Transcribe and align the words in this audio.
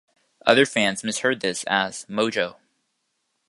Other 0.47 0.65
fans 0.65 1.03
misheard 1.03 1.41
this 1.41 1.63
as 1.65 2.05
"Mojo". 2.09 2.55